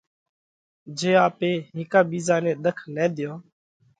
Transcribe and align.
جي 0.97 1.11
آپي 1.27 1.51
هيڪا 1.75 1.99
ٻِيزا 2.09 2.37
نئہ 2.43 2.53
ۮک 2.63 2.77
نہ 2.95 3.05
ۮيون، 3.15 3.37